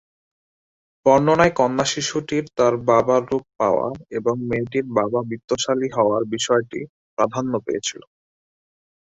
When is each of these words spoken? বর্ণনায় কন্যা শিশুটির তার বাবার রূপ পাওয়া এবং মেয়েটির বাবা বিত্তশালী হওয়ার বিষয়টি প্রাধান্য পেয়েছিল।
বর্ণনায় 1.05 1.53
কন্যা 1.55 1.85
শিশুটির 1.85 2.45
তার 2.57 2.73
বাবার 2.87 3.21
রূপ 3.29 3.45
পাওয়া 3.59 3.87
এবং 4.17 4.35
মেয়েটির 4.49 4.85
বাবা 4.97 5.19
বিত্তশালী 5.29 5.87
হওয়ার 5.89 6.23
বিষয়টি 6.35 6.79
প্রাধান্য 7.17 7.53
পেয়েছিল। 7.65 8.01